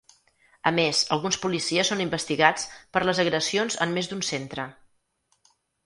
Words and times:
A 0.69 0.71
més, 0.79 1.01
alguns 1.15 1.37
policies 1.43 1.93
són 1.93 2.01
investigats 2.07 2.65
per 2.97 3.05
les 3.07 3.23
agressions 3.27 3.81
en 3.87 3.97
més 3.99 4.13
d’un 4.15 4.29
centre. 4.35 4.71